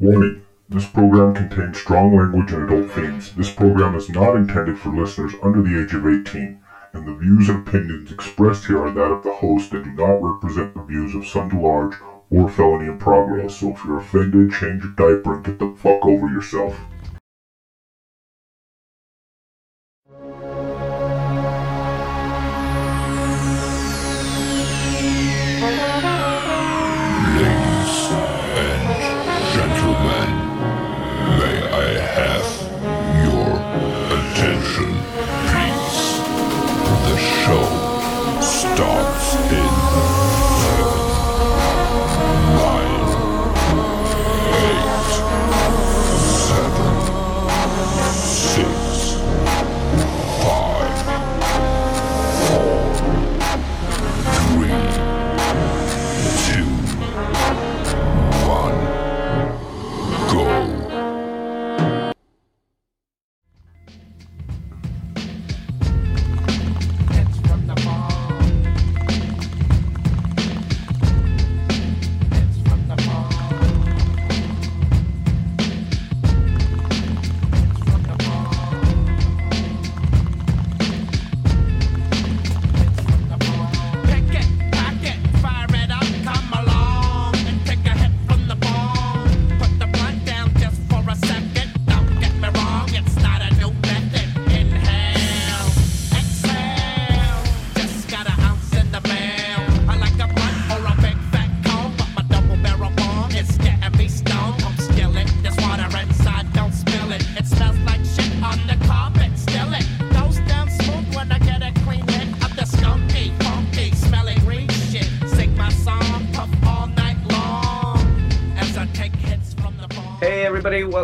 [0.00, 0.42] Warning.
[0.68, 3.32] This program contains strong language and adult themes.
[3.34, 6.56] This program is not intended for listeners under the age of 18,
[6.92, 10.22] and the views and opinions expressed here are that of the host and do not
[10.22, 11.94] represent the views of Sun Large
[12.30, 13.56] or Felony in Progress.
[13.56, 16.78] So if you're offended, change your diaper and get the fuck over yourself.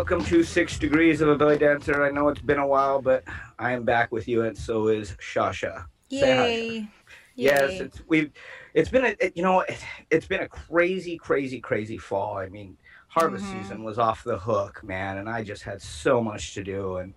[0.07, 2.03] Welcome to Six Degrees of a Belly Dancer.
[2.03, 3.23] I know it's been a while, but
[3.57, 5.85] I am back with you, and so is Shasha.
[6.09, 6.87] Say hi, Yay.
[7.35, 8.31] Yes, it's we've
[8.75, 12.37] it's been a it, you know it, it's been a crazy, crazy, crazy fall.
[12.37, 12.77] I mean,
[13.07, 13.49] harvest Mhm.
[13.49, 17.13] season was off the hook, man, and I just had so much to do, and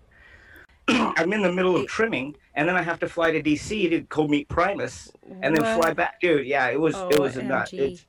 [0.87, 3.99] I'm in the middle of trimming, and then I have to fly to DC to
[3.99, 5.11] go meet Primus,
[5.43, 6.47] and then fly back, dude.
[6.47, 7.71] Yeah, it was it was a nut.
[7.71, 8.07] It's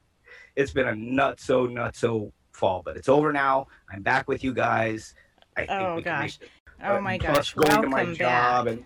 [0.56, 3.66] it's been a nutso nutso fall, but it's over now.
[3.90, 5.14] I'm back with you guys.
[5.56, 6.38] I Oh, gosh.
[6.82, 7.56] Oh Uh, my gosh.
[7.56, 8.78] my Welcome job back.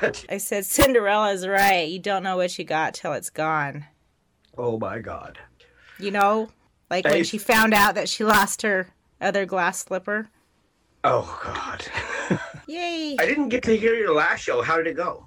[0.00, 1.88] and I said Cinderella's right.
[1.88, 3.84] You don't know what you got till it's gone.
[4.56, 5.38] oh my god.
[5.98, 6.50] You know?
[6.88, 8.88] Like when she found out that she lost her
[9.20, 10.28] other glass slipper.
[11.04, 11.84] Oh god.
[12.66, 13.16] Yay.
[13.18, 14.62] I didn't get to hear your last show.
[14.62, 15.26] How did it go?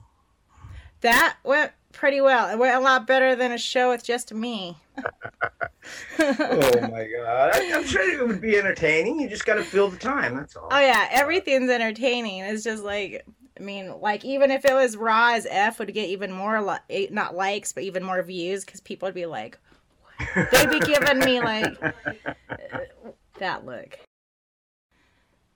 [1.02, 2.50] That went pretty well.
[2.50, 4.78] It went a lot better than a show with just me.
[6.20, 7.52] Oh my god.
[7.56, 9.20] I, I'm sure it would be entertaining.
[9.20, 10.36] You just got to fill the time.
[10.36, 10.70] That's all.
[10.72, 12.42] Oh yeah, everything's entertaining.
[12.44, 13.26] It's just like
[13.60, 16.78] I mean, like even if it was raw as f, would get even more li-
[16.90, 19.58] eh, not likes, but even more views because people would be like,
[20.52, 21.78] they'd be giving me like
[23.40, 24.00] that look.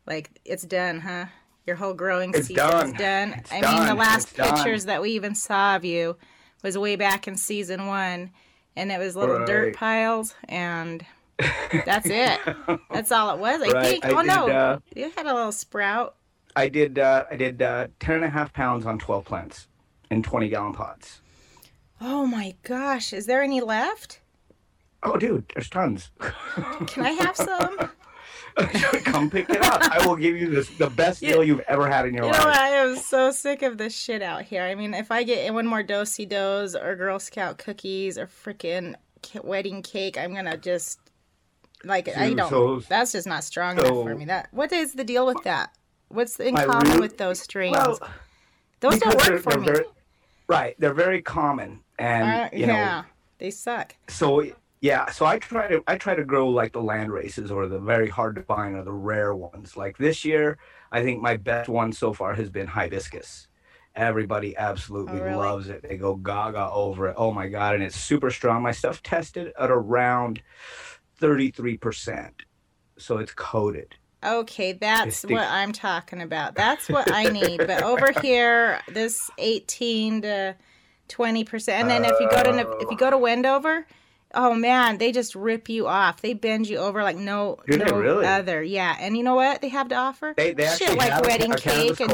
[0.05, 1.25] Like it's done, huh?
[1.65, 2.93] Your whole growing It's season's done.
[2.93, 3.33] done.
[3.39, 4.55] It's I mean, the last It's done.
[4.55, 6.15] pictures that we even saw of you
[6.63, 8.31] was way back in season one,
[8.77, 11.05] and it was little dirt piles, and
[11.85, 12.39] that's it.
[12.91, 13.61] That's all it was.
[13.61, 14.05] I Right, think.
[14.05, 16.15] I oh did, no, uh, you had a little sprout.
[16.55, 16.97] I did.
[16.99, 19.67] Uh, I did uh, ten and a half pounds on twelve plants
[20.09, 21.21] in twenty gallon pots.
[21.99, 24.21] Oh my gosh, is there any left?
[25.03, 26.11] Oh, dude, there's tons.
[26.87, 27.77] Can I have some?
[29.05, 29.81] Come pick it up.
[29.83, 32.37] I will give you this, the best deal you've ever had in your You know
[32.37, 32.45] life.
[32.45, 32.57] what?
[32.57, 34.63] I am so sick of this shit out here.
[34.63, 38.95] I mean, if I get one more dosey dos or Girl Scout cookies or freaking
[39.43, 40.99] wedding cake, I'm gonna just
[41.83, 42.49] like I don't.
[42.49, 44.25] so- that's just not strong so- enough for me.
[44.25, 45.71] That what is the deal with that?
[46.09, 47.75] What's in common root- with those strains?
[47.77, 47.99] Well,
[48.79, 49.65] those don't work for me.
[49.65, 49.85] very,
[50.47, 53.03] right, they're very common, and Uh, you know, yeah,
[53.39, 53.95] they suck.
[54.07, 54.43] so
[54.81, 57.79] yeah so i try to i try to grow like the land races or the
[57.79, 60.57] very hard to find or the rare ones like this year
[60.91, 63.47] i think my best one so far has been hibiscus
[63.95, 65.35] everybody oh, absolutely Oh, really?
[65.35, 68.71] loves it they go gaga over it oh my god and it's super strong my
[68.71, 70.41] stuff tested at around
[71.19, 72.31] 33%
[72.97, 76.55] so it's coated Okay, that's what I'm talking about.
[76.55, 77.59] That's what I need.
[77.59, 80.55] But over here, this 18 to
[81.07, 83.85] 20 percent, and then if you go to if you go to Wendover,
[84.33, 86.21] oh man, they just rip you off.
[86.21, 88.25] They bend you over like no no really?
[88.25, 88.61] other.
[88.63, 90.33] Yeah, and you know what they have to offer?
[90.35, 92.09] They- they Shit like wedding cake and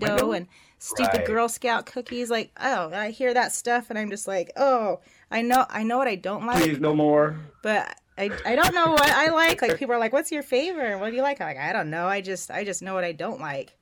[0.00, 0.46] do and
[0.78, 1.26] stupid Right.
[1.26, 2.30] Girl Scout cookies.
[2.30, 5.00] Like oh, I hear that stuff and I'm just like oh,
[5.30, 8.74] I know I know what I don't like, please no more but I, I don't
[8.74, 9.62] know what I like.
[9.62, 10.98] Like people are like, "What's your favorite?
[10.98, 12.06] What do you like?" I'm like, I don't know.
[12.06, 13.72] I just I just know what I don't like.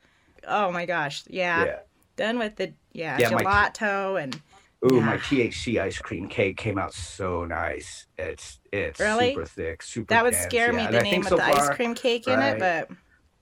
[0.47, 1.65] Oh my gosh, yeah.
[1.65, 1.79] Yeah.
[2.17, 4.41] Done with the yeah, Yeah, my- gelato and
[4.85, 8.07] Ooh, my THC ice cream cake came out so nice.
[8.17, 9.35] It's it's Really?
[9.35, 10.07] super thick, super.
[10.15, 10.83] that would dense, scare me.
[10.83, 10.91] yeah.
[10.91, 12.55] The I name of so the ice cream cake in right.
[12.55, 12.89] it, but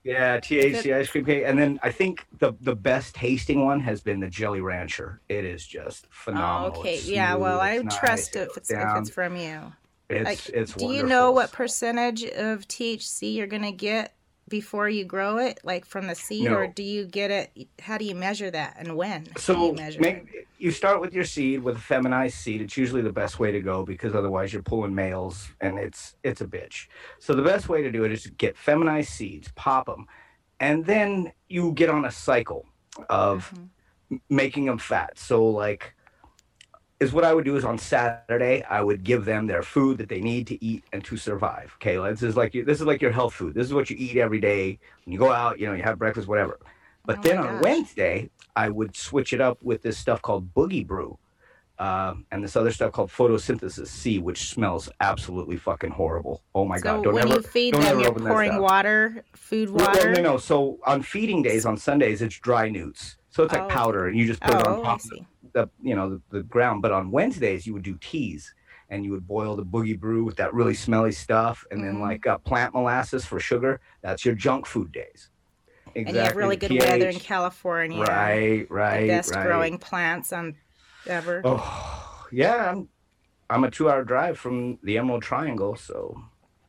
[0.03, 3.79] Yeah, THC it- ice cream cake, and then I think the the best tasting one
[3.79, 5.21] has been the Jelly Rancher.
[5.29, 6.79] It is just oh, phenomenal.
[6.81, 7.35] okay, It's yeah.
[7.35, 8.97] Well, I it's trust nice, if it's down.
[8.97, 9.71] if it's from you.
[10.09, 14.13] It's Like, it's do you know what percentage of THC you're gonna get
[14.49, 17.69] before you grow it, like from the seed, or do you get it?
[17.81, 19.35] How do you measure that, and when?
[19.37, 20.47] So you measure make, it?
[20.57, 22.61] you start with your seed with a feminized seed.
[22.61, 26.41] It's usually the best way to go because otherwise you're pulling males and it's it's
[26.41, 26.87] a bitch.
[27.19, 30.07] So the best way to do it is to get feminized seeds, pop them,
[30.59, 32.65] and then you get on a cycle
[33.09, 33.65] of Mm-hmm.
[34.29, 35.17] making them fat.
[35.17, 35.93] So like
[36.99, 40.09] is what I would do is on Saturday I would give them their food that
[40.09, 41.71] they need to eat and to survive.
[41.77, 43.53] Okay, this is like your- this is like your health food.
[43.53, 45.59] This is what you eat every day when you go out.
[45.59, 46.59] You know, you have breakfast, whatever.
[47.05, 47.61] But Oh then on.
[47.61, 51.17] Wednesday, I would switch it up with this stuff called Boogie Brew,
[51.79, 56.43] um, and this other stuff called Photosynthesis C, which smells absolutely fucking horrible.
[56.53, 57.03] Oh my so god!
[57.05, 60.09] Don't when ever, you feed don't them, you're pouring water, food water.
[60.11, 60.37] No, no, no.
[60.37, 63.15] So on feeding days on Sundays, it's dry newts.
[63.29, 63.67] So it's like Oh.
[63.67, 64.99] powder, and you just put it on Oh, top.
[65.63, 66.81] The you know the, the ground.
[66.81, 68.53] But on Wednesdays, you would do teas,
[68.89, 72.01] and you would boil the boogie brew with that really smelly stuff, and then Mhm.
[72.01, 73.79] like uh, plant molasses for sugar.
[74.01, 75.29] That's your junk food days.
[75.95, 76.03] Exactly.
[76.05, 77.19] And you have really good weather in.
[77.19, 78.03] California.
[78.03, 79.45] Right, right, The best right.
[79.45, 80.55] growing plants on
[81.07, 81.41] ever.
[81.43, 82.69] Oh, yeah.
[82.71, 82.87] I'm,
[83.49, 86.21] I'm a two-hour drive from the Emerald Triangle, so,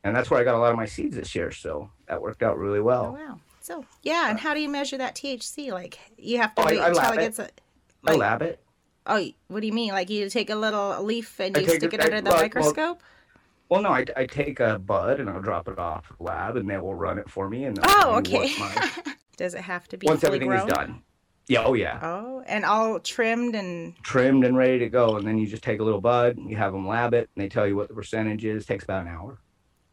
[0.05, 1.51] and that's where I got a lot of my seeds this year.
[1.53, 3.15] So that worked out really well.
[3.19, 3.41] Oh, wow.
[3.61, 5.71] So yeah, and how do you measure that THC?
[5.71, 7.45] Like you have to Oh, I- wait I until lab it gets a.
[7.45, 8.59] I Like, lab it.
[9.11, 9.93] Oh, what do you mean?
[9.93, 12.35] Like you take a little leaf and you stick it- it I- under the well,
[12.35, 13.03] well, microscope?
[13.69, 16.77] Well, no, I, I take a bud and I'll drop it off lab, and they
[16.79, 17.65] will run it for me.
[17.65, 18.53] And oh, okay.
[19.37, 20.69] Does it have to be once everything grown?
[20.69, 21.03] is done.
[21.47, 21.65] Yeah.
[21.65, 22.01] Oh, yeah.
[22.03, 25.81] Oh, and all trimmed and Trimmed and ready to go, and then you just take
[25.81, 28.45] a little bud, you have them lab it, and they tell you what the percentage
[28.45, 28.65] is.
[28.65, 29.39] It takes about an hour.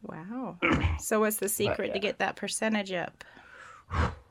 [0.01, 0.57] wow.
[0.99, 2.01] so what's the secret to yeah.
[2.01, 3.23] get that percentage up?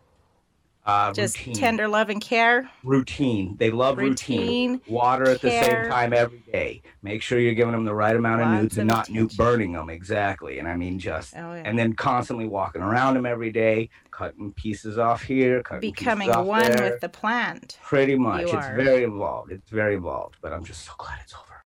[0.87, 1.55] Uh, Just routine.
[1.55, 2.71] tender love and care.
[2.85, 3.57] routine.
[3.59, 4.75] They love routine.
[4.75, 6.81] Routine, Water at the same time every day.
[7.03, 9.73] Make sure you're giving them the right amount of Lots newts and not newt burning
[9.73, 9.91] them.
[9.91, 10.61] Exactly.
[10.61, 11.63] And I mean just Oh yeah.
[11.65, 16.37] and then constantly walking around them every day, cutting pieces off here, cutting Becoming pieces
[16.37, 16.91] off one there.
[16.93, 17.79] with the plant.
[17.83, 18.43] Pretty much.
[18.43, 18.77] You It's are.
[18.77, 19.51] very involved.
[19.51, 20.37] It's very involved.
[20.41, 21.65] But I'm just so glad it's over.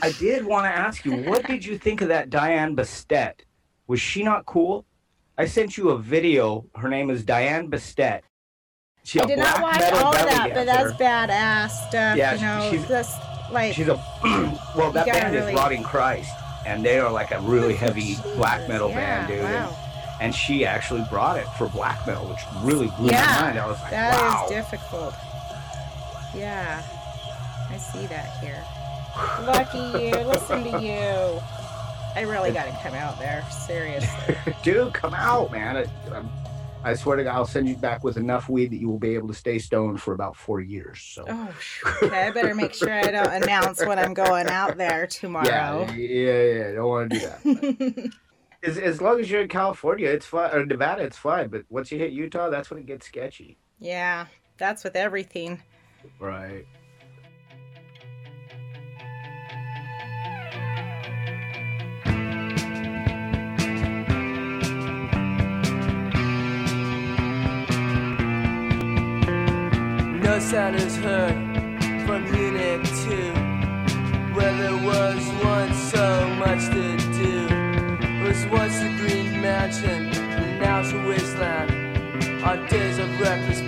[0.00, 3.40] I did want to ask you, what did you think of that Diane Bastet?
[3.86, 4.86] Was she not cool?
[5.36, 6.64] I sent you a video.
[6.74, 8.22] Her name is Diane Bastet.
[9.06, 12.16] She I did not watch all of that, but that's badass stuff.
[12.16, 13.20] Yeah, you know, she's- just
[13.52, 13.94] like She's a
[14.76, 14.90] well.
[14.90, 16.32] That band really- is Rotting Christ,
[16.66, 19.38] and they are like a really heavy black metal yeah, band, dude.
[19.44, 19.76] And, Wow.
[20.20, 23.58] and she actually brought it for black metal, which really blew Yeah, my mind.
[23.60, 24.46] I was like, That is wow.
[24.48, 25.14] difficult.
[26.34, 26.82] Yeah,
[27.70, 28.62] I see that here.
[29.46, 30.16] Lucky you.
[30.26, 31.40] Listen to you.
[32.16, 33.44] I really got to come out there.
[33.50, 34.36] Seriously.
[34.64, 35.76] dude, come out, man.
[35.76, 35.80] I,
[36.12, 36.28] I'm-
[36.86, 39.16] I swear to God, I'll send you back with enough weed that you will be
[39.16, 41.02] able to stay stoned for about four years.
[41.02, 41.24] So.
[41.28, 41.54] Oh,
[42.04, 42.26] okay.
[42.26, 45.46] I better make sure I don't announce when I'm going out there tomorrow.
[45.46, 46.42] yeah, yeah.
[46.42, 46.72] Yeah.
[46.74, 48.12] Don't want to do that.
[48.62, 50.52] as, as long as you're in California, it's fine.
[50.52, 51.48] Or Nevada, it's fine.
[51.48, 53.58] But once you hit Utah, that's when it gets sketchy.
[53.80, 54.26] yeah,
[54.56, 55.60] that's with everything.
[56.20, 56.66] Right.
[70.26, 71.34] No sound is heard
[72.04, 77.46] from Unit 2 Where there was once so much to do.
[78.04, 81.70] It was once a green mansion, and now it's a wasteland.
[82.42, 83.62] Our days of reckless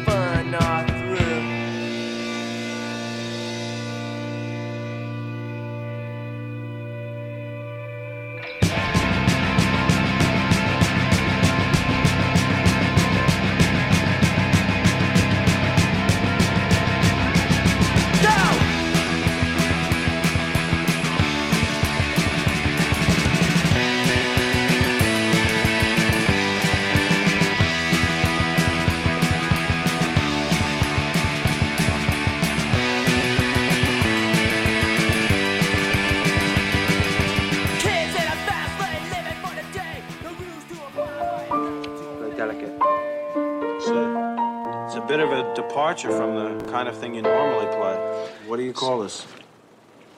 [42.50, 47.22] abide It's a, it's a bit of a departure from the kind of thing you
[47.22, 48.28] normally play.
[48.46, 49.26] What do you call this?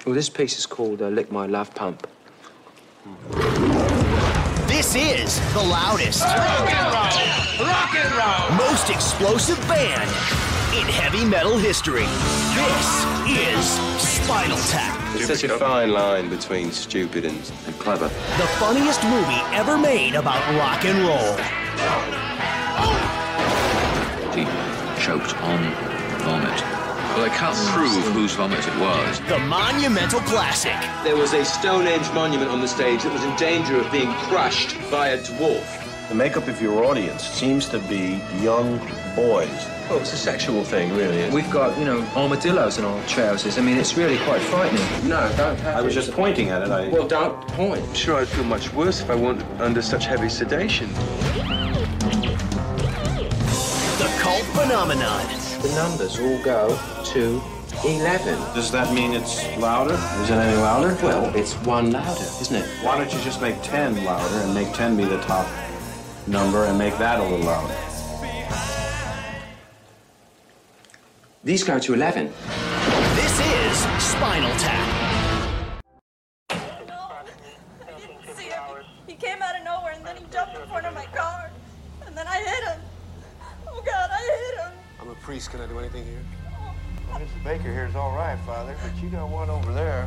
[0.06, 2.06] Well, this piece is called uh, Lick My Love Pump.
[4.66, 10.08] This is the loudest, rock and roll, rock and roll, most explosive band
[10.74, 12.06] in heavy metal history.
[12.54, 13.66] This is
[14.00, 18.08] Spinal Tap, It's such a fine line between stupid and, and clever.
[18.08, 21.69] the funniest movie ever made about rock and roll.
[24.34, 24.44] He
[25.02, 25.58] choked on
[26.22, 26.60] vomit.
[27.16, 29.20] Well, I can't prove whose vomit it was.
[29.28, 30.76] The monumental classic.
[31.02, 34.12] There was a Stone Age monument on the stage that was in danger of being
[34.30, 36.08] crushed by a dwarf.
[36.08, 38.78] The makeup of your audience seems to be young
[39.16, 39.50] boys.
[39.90, 41.28] Oh, it's a sexual thing, really.
[41.30, 43.58] We've got, you know, armadillos in our trousers.
[43.58, 45.08] I mean, it's really quite frightening.
[45.08, 45.60] No, don't.
[45.66, 46.70] I was just pointing at it.
[46.70, 47.82] I, Well, don't point.
[47.82, 50.88] I'm sure I'd feel much worse if I weren't under such heavy sedation.
[54.30, 55.26] The cult phenomenon.
[55.60, 57.42] The numbers all go to
[57.84, 58.38] 11.
[58.54, 59.94] does that mean it's louder?
[60.22, 60.96] Is it any louder?
[61.02, 62.64] Well, it's one louder, isn't it?
[62.84, 65.48] Why don't you just make 10 louder and make 10 be the top
[66.28, 67.74] number and make that a little louder?
[71.42, 72.32] These go to 11.
[73.16, 75.34] This is Spinal Tap.
[76.50, 76.56] I
[77.98, 78.84] didn't see him.
[79.08, 81.50] He came out of nowhere and then he jumped in front of my car.
[82.06, 82.80] And then I hit him.
[83.72, 84.72] Oh God, I hit him.
[85.00, 85.50] I'm a priest.
[85.50, 86.22] Can I do anything here?
[87.12, 87.44] Mr.
[87.44, 90.06] Baker here is all right, Father, but you got one over there.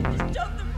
[0.00, 0.73] He just jumped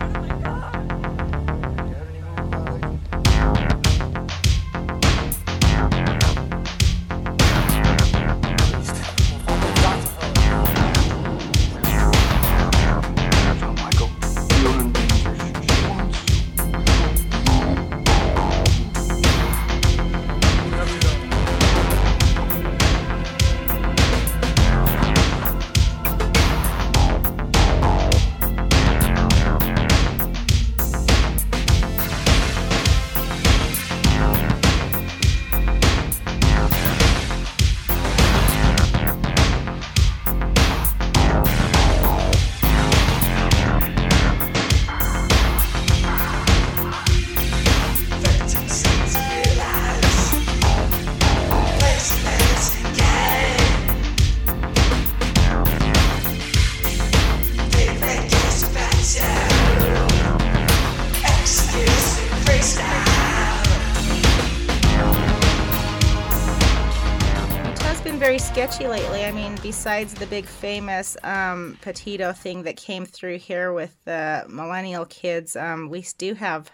[68.67, 69.25] sketchy lately.
[69.25, 74.45] I mean, besides the big famous um, Petito thing that came through here with the
[74.49, 76.73] millennial kids, um, we do have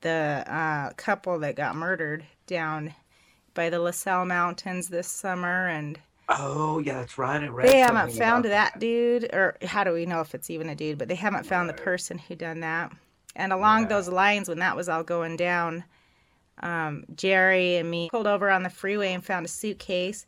[0.00, 2.92] the uh, couple that got murdered down
[3.54, 7.40] by the La Sal Mountains this summer, and Oh yeah, that's right.
[7.40, 10.50] I read they haven't found about that dude, or how do we know if it's
[10.50, 10.98] even a dude?
[10.98, 12.90] But they haven't found the person who done that.
[13.36, 15.84] And along those lines, when that was all going down,
[16.62, 20.26] um, Jerry and me pulled over on the freeway and found a suitcase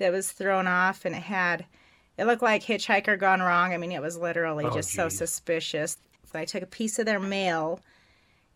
[0.00, 1.64] that was thrown off, and it had
[2.18, 3.72] it looked like hitchhiker gone wrong.
[3.72, 5.96] I mean, it was literally Oh, just so suspicious.
[6.34, 7.80] I took a piece of their mail,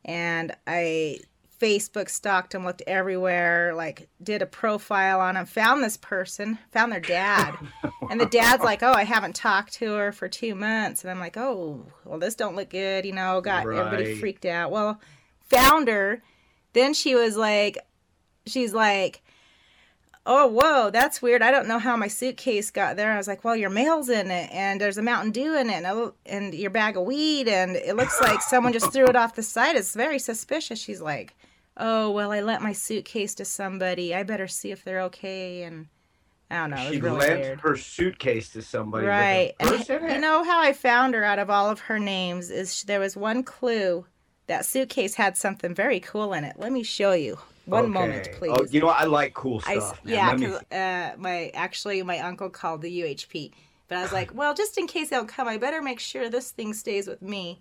[0.04, 1.20] and I
[1.60, 6.92] Facebook stalked them, looked everywhere, like did a profile on them, found this person, found
[6.92, 7.54] their dad.
[8.10, 11.02] and the dad's like, Oh, I haven't talked to her for two months.
[11.02, 14.72] And I'm like, Oh, well, this don't look good, you know, got everybody freaked out.
[14.72, 15.00] Well,
[15.48, 16.22] found her.
[16.74, 17.78] Then she was like,
[18.46, 19.22] She's like,
[20.26, 21.42] Oh, whoa, that's weird.
[21.42, 23.12] I don't know how my suitcase got there.
[23.12, 25.84] I was like, Well, your mail's in it, and there's a Mountain Dew in it,
[25.84, 29.16] and, a, and your bag of weed, and it looks like someone just threw it
[29.16, 29.76] off the side.
[29.76, 30.78] It's very suspicious.
[30.80, 31.34] She's like,
[31.76, 34.14] Oh, well, I lent my suitcase to somebody.
[34.14, 35.64] I better see if they're okay.
[35.64, 35.88] And
[36.50, 36.90] I don't know.
[36.90, 37.60] She really lent weird.
[37.60, 39.06] her suitcase to somebody.
[39.06, 39.54] Right.
[39.58, 42.82] And you know how I found her out of all of her names is sh-
[42.84, 44.06] there was one clue.
[44.46, 46.56] That suitcase had something very cool in it.
[46.58, 47.38] Let me show you.
[47.66, 48.52] One moment, please.
[48.58, 49.00] Oh, you know what?
[49.00, 50.04] I like cool stuff.
[50.04, 50.14] man.
[50.14, 53.52] yeah, Let me because uh, my actually my uncle called the UHP,
[53.88, 56.28] but I was like, well, just in case they don't come, I better make sure
[56.28, 57.60] this thing stays with me.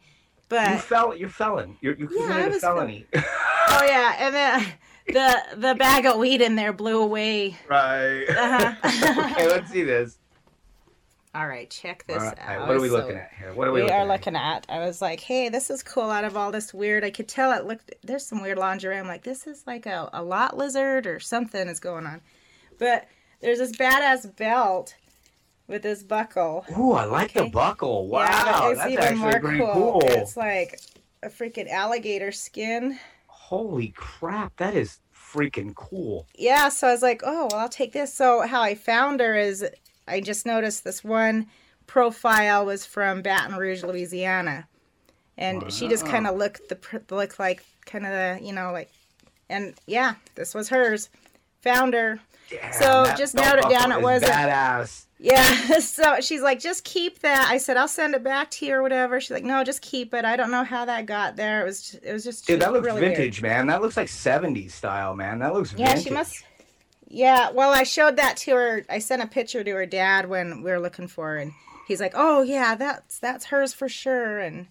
[0.49, 1.15] But you fell.
[1.15, 1.77] You're felon.
[1.81, 3.05] You're, you Yeah, committed a was fel- felony.
[3.15, 4.65] oh yeah, and then
[5.07, 7.57] the the bag of weed in there blew away.
[7.69, 8.25] right.
[8.27, 9.31] Uh-huh.
[9.31, 10.17] okay, let's see this.
[11.35, 12.67] All right, check this right, out.
[12.67, 13.53] what are we So- looking at here?
[13.53, 14.07] What are we, we looking are at?
[14.07, 14.65] looking at.
[14.69, 16.11] I was like, hey, this is cool.
[16.11, 17.91] Out of all this weird, I could tell it looked.
[18.03, 18.97] There's some weird lingerie.
[18.99, 22.21] I'm like, this is like a, a lot lizard or something is going on.
[22.77, 23.07] But
[23.41, 24.95] there's this badass belt
[25.67, 26.65] with this buckle.
[26.77, 28.07] Ooh, I like the buckle.
[28.07, 29.73] Wow, yeah, it's that's even actually more pretty cool.
[29.73, 30.01] cool.
[30.03, 30.79] It's like
[31.23, 32.99] a freaking alligator skin.
[33.25, 36.27] Holy crap, that is freaking cool.
[36.35, 38.13] yeah, so I was like, oh, well, I'll take this.
[38.13, 39.65] So how I found her is
[40.07, 41.47] I just noticed this one
[41.87, 44.67] profile was from Baton Rouge, Louisiana.
[45.37, 48.89] and she just kind of looked the looked like kind of the you know like,
[49.49, 51.09] and yeah, this was hers.
[51.61, 52.19] Found her.
[52.73, 53.91] so just narrowed it down.
[53.91, 54.31] It wasn't.
[54.31, 55.05] badass.
[55.19, 55.79] Yeah.
[55.79, 57.47] So she's like, just keep that.
[57.49, 59.21] I said, I'll send it back to you or whatever.
[59.21, 60.25] She's like, no, just keep it.
[60.25, 61.61] I don't know how that got there.
[61.61, 62.45] It was, just, it was just.
[62.45, 63.15] Dude, that looks really weird.
[63.15, 63.67] vintage, man.
[63.67, 65.39] That looks like 70s style, man.
[65.39, 66.03] That looks Yeah, vintage.
[66.03, 66.43] she must.
[67.13, 68.85] Yeah, well, I showed that to her.
[68.89, 71.51] I sent a picture to her dad when we were looking for her, and
[71.87, 74.65] he's like, "Oh yeah, that's that's hers for sure." And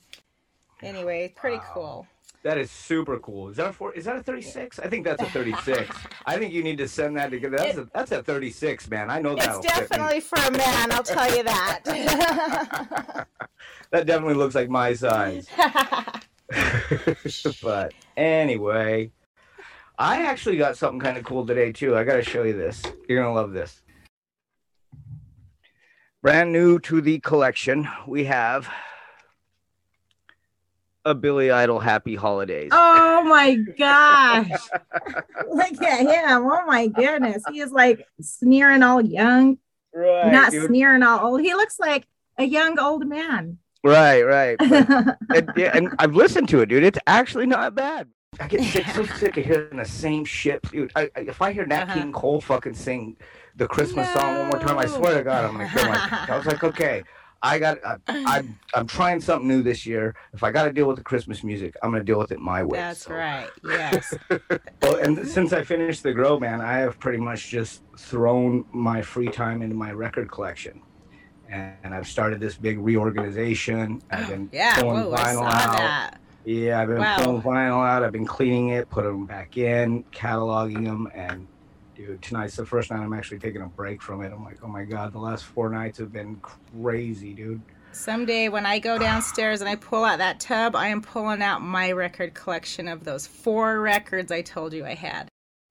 [0.83, 2.09] anyway, pretty cool.
[2.43, 3.51] That is super cool.
[3.51, 3.93] Is that a four?
[3.93, 4.81] Is that a 36?
[4.81, 5.97] I think that's a 36.
[6.27, 7.59] I think you need to send that together.
[7.59, 9.09] That's a that's a 36, man.
[9.09, 9.59] I know that.
[9.59, 10.91] It's definitely for a man.
[10.91, 13.27] I'll tell you that.
[13.93, 15.47] That definitely looks like my size.
[17.63, 19.13] but anyway,
[19.99, 21.97] I actually got something kind of cool today too.
[21.97, 22.83] I got to show you this.
[23.09, 23.81] You're gonna love this.
[26.23, 28.69] Brand new to the collection, we have
[31.05, 32.71] a Billy Idol Happy Holidays.
[32.73, 34.49] oh my gosh!
[35.51, 36.47] Look at him!
[36.47, 39.59] Oh my goodness, he is like sneering all young,
[39.93, 40.69] Right, not dude.
[40.69, 41.41] sneering all old.
[41.41, 42.07] He looks like
[42.39, 43.59] a young old man.
[43.85, 44.57] Right, right.
[44.59, 46.85] But- and, and I've listened to it, dude.
[46.85, 48.09] It's actually not bad.
[48.41, 50.91] I get sick, so sick of hearing the same shit, dude.
[50.97, 51.95] I, I, if I hear Nat Uh-huh.
[51.95, 53.17] King Cole fucking sing
[53.57, 56.31] the Christmas song one more time, I swear to God, I'm gonna kill myself.
[56.31, 57.03] I was like, okay,
[57.43, 60.15] I got, I, I'm, I'm trying something new this year.
[60.33, 62.62] If I got to deal with the Christmas music, I'm gonna deal with it my
[62.62, 62.79] way.
[62.79, 63.49] That's right.
[63.65, 64.15] Yes.
[64.81, 69.01] Well, and since I finished the grow, man, I have pretty much just thrown my
[69.01, 70.81] free time into my record collection.
[71.49, 74.01] And, I've started this big reorganization.
[74.11, 74.83] I've been Yeah.
[74.83, 75.77] Whoa, I vinyl saw out.
[75.77, 76.19] that.
[76.45, 77.17] Yeah, I've been Wow.
[77.19, 78.03] pulling vinyl out.
[78.03, 81.47] I've been cleaning it, putting them back in, cataloging them, and
[81.95, 84.33] dude, tonight's the first night I'm actually taking a break from it.
[84.33, 86.37] I'm like, oh my god, the last four nights have been
[86.83, 87.61] crazy, dude.
[87.93, 91.61] Someday when I go downstairs and I pull out that tub, I am pulling out
[91.63, 95.29] my record collection of those four records I told you I had.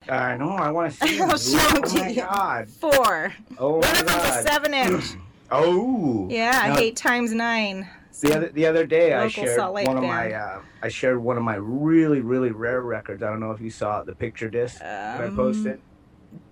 [0.07, 1.17] I know, I want to see.
[1.19, 1.83] them, I'll dude.
[1.83, 2.21] oh to my you.
[2.21, 2.69] god.
[2.69, 3.33] Four.
[3.57, 4.43] Oh One my of them's a god.
[4.47, 5.05] seven inch.
[5.53, 6.29] Oh.
[6.31, 7.85] Yeah, eight times nine.
[8.21, 11.43] The other the other day, I shared one of my uh, I shared one of
[11.43, 13.23] my really really rare records.
[13.23, 15.81] I don't know if you saw it, the picture disc that I Um, posted.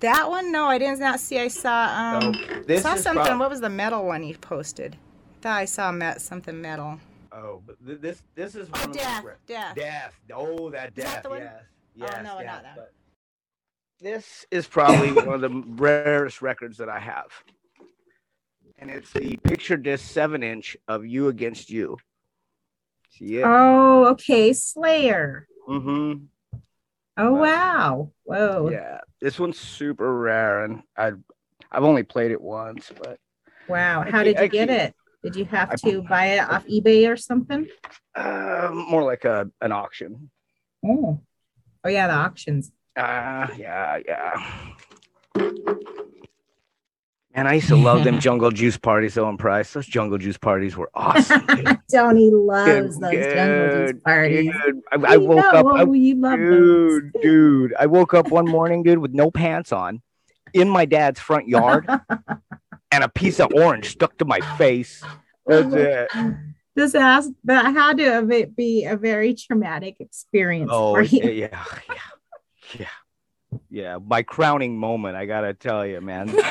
[0.02, 0.52] That one?
[0.52, 1.40] No, I did not see.
[1.40, 2.36] I saw um
[2.68, 3.24] Oh, saw something.
[3.24, 4.96] prob- what was the metal one you posted?
[4.96, 7.00] I Thought I saw met something metal.
[7.32, 9.76] Oh, but th- this this is one Oh, death, my death.
[9.76, 10.14] Death.
[10.34, 11.24] Oh, that death.
[11.24, 11.40] that one?
[11.42, 11.54] Yes.
[11.64, 12.16] Oh, Yes.
[12.24, 12.76] no, not that.
[12.76, 12.92] but
[14.02, 17.28] This is probably one of the rarest records that I have,
[18.80, 21.98] and it's the picture disc seven inch of "You Against You."
[23.12, 23.46] See it?
[23.46, 25.48] Oh, okay, Slayer.
[25.68, 26.26] Mm-hmm.
[27.18, 28.12] Oh wow.
[28.24, 28.70] Whoa.
[28.72, 31.12] Yeah, this one's super rare, and I
[31.72, 33.20] I've only played it once, but
[33.68, 34.04] Wow.
[34.10, 34.96] How did you get it?
[35.24, 37.68] Did you have to buy it off eBay or something?
[38.16, 40.30] uh, more like a an auction.
[40.86, 41.20] Oh.
[41.84, 42.72] Oh yeah, the auctions.
[42.96, 44.74] Uh, yeah, yeah.
[47.36, 49.72] And I used to love them jungle juice parties, though, in Price.
[49.74, 51.46] Those jungle juice parties were awesome.
[51.56, 51.80] dude.
[51.92, 54.52] Tony loves Dude, those jungle juice parties.
[54.52, 54.82] dude.
[54.92, 55.66] I, I We woke up.
[55.68, 57.74] I, know love dude, dude.
[57.80, 60.02] I woke up one morning, dude, with no pants on,
[60.54, 61.88] in my dad's front yard,
[62.92, 65.04] and a piece of orange stuck to my face.
[65.46, 66.36] That's oh, it.
[66.76, 71.24] This has that had to be a very traumatic experience Oh for you.
[71.30, 71.96] yeah, yeah,
[72.80, 72.88] yeah,
[73.70, 73.98] yeah.
[74.04, 76.36] My crowning moment, I gotta tell you, man.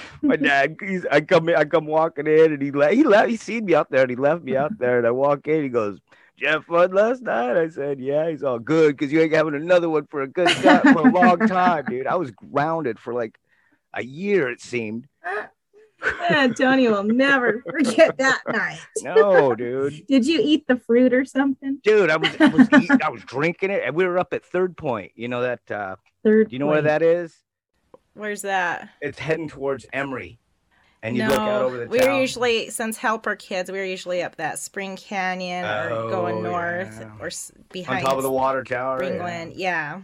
[0.22, 2.94] My dad, he's, I come, in, I come walking in, and he left.
[2.94, 3.28] He left.
[3.28, 4.98] He seen me out there, and he left me out there.
[4.98, 5.98] And I walk in, he goes,
[6.36, 9.88] "Jeff fun last night." I said, "Yeah." He's all good because you ain't having another
[9.88, 12.06] one for a good time, for a long time, dude.
[12.06, 13.38] I was grounded for like
[13.92, 15.06] a year, it seemed.
[16.28, 18.80] Eh, Tony will never forget that night.
[19.02, 20.06] No, dude.
[20.06, 21.78] Did you eat the fruit or something?
[21.82, 24.44] Dude, I was I was, eating, I was drinking it, and we were up at
[24.44, 25.12] Third Point.
[25.14, 25.70] You know that?
[25.70, 26.48] Uh, Third.
[26.48, 26.74] Do you know point.
[26.74, 27.36] where that is?
[28.14, 28.88] Where's that?
[29.00, 30.38] It's heading towards Emery.
[31.04, 32.20] And you no, look out over the we town.
[32.20, 36.96] usually since Helper kids, we're usually up that Spring Canyon oh, or going oh, north
[37.00, 37.10] yeah.
[37.18, 37.30] or
[37.72, 39.00] behind on top of the water tower.
[39.00, 39.96] Springland, yeah.
[39.96, 40.02] yeah.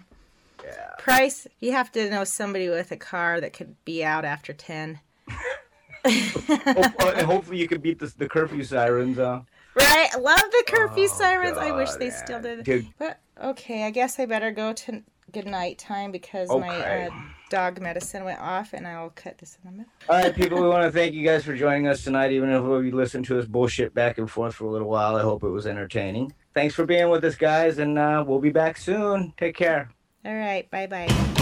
[0.65, 0.91] Yeah.
[0.99, 4.99] Price, you have to know somebody with a car that could be out after 10.
[6.09, 9.41] and hopefully you can beat the, the curfew sirens uh
[9.77, 11.57] Right, I love the curfew sirens.
[11.57, 12.65] I wish Oh, God, they still did.
[12.65, 12.87] dude.
[12.99, 17.11] But okay, I guess I better go to good night time because my uh,
[17.49, 19.93] dog medicine went off, and I'll cut this in the middle.
[20.09, 22.63] all right people we want to thank you guys for joining us tonight even if
[22.65, 25.49] we listened to us bullshit back and forth for a little while i hope it
[25.49, 29.55] was entertaining thanks for being with us guys and uh we'll be back soon take
[29.57, 29.91] care
[30.25, 31.35] All right, bye bye.